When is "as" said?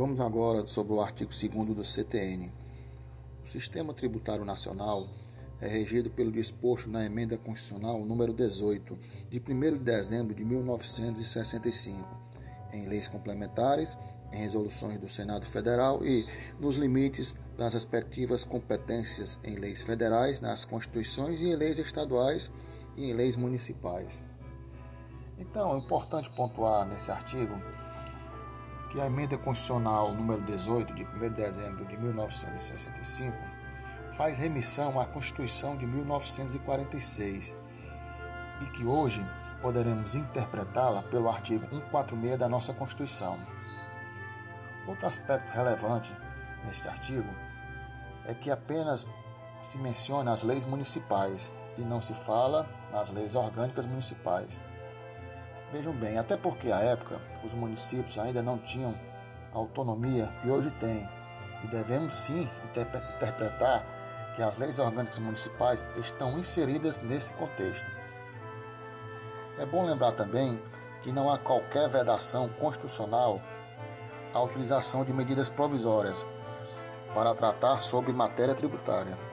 50.32-50.42, 64.42-64.58